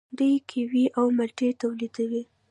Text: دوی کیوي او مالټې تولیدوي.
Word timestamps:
دوی 0.17 0.33
کیوي 0.49 0.85
او 0.97 1.05
مالټې 1.17 1.49
تولیدوي. 1.61 2.23